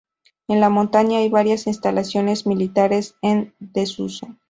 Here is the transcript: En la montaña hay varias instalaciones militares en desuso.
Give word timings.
En 0.47 0.61
la 0.61 0.69
montaña 0.69 1.19
hay 1.19 1.29
varias 1.29 1.67
instalaciones 1.67 2.47
militares 2.47 3.13
en 3.21 3.53
desuso. 3.59 4.29